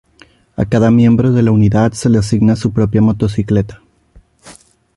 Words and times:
A 0.55 0.65
cada 0.65 0.89
miembro 0.89 1.31
de 1.31 1.43
la 1.43 1.51
unidad 1.51 1.91
se 1.91 2.09
le 2.09 2.17
asigna 2.17 2.55
su 2.55 2.73
propia 2.73 3.03
motocicleta. 3.03 3.83